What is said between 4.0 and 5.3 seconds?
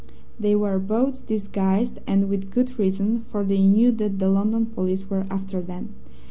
the London police were